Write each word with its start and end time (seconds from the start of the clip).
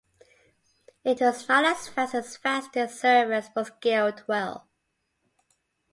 It 1.03 1.21
was 1.21 1.47
not 1.47 1.63
as 1.63 1.87
fast 1.87 2.15
as 2.15 2.33
the 2.33 2.39
fastest 2.39 2.99
servers 2.99 3.49
but 3.53 3.67
scaled 3.67 4.23
well. 4.25 4.67